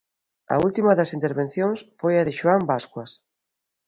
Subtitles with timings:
[0.53, 3.11] A última das intervencións foi a de Xoán Bascuas.